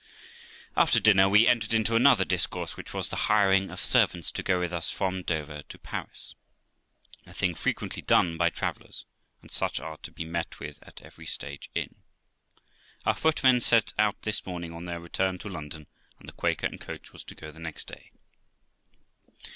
[0.75, 4.59] After dinner, we entered into another discourse, which was the hiring of servants to go
[4.59, 6.33] with us from Dover to Paris;
[7.27, 9.05] a thing frequently done by travellers;
[9.43, 11.97] and such are to be met with at every stage inn.
[13.05, 15.85] Our footmen set out this morning on their return to London,
[16.19, 18.09] and the Quaker and coach was to go the next day.